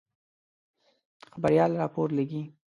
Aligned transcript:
خبریال 1.33 1.71
راپور 1.81 2.07
لیکي. 2.17 2.41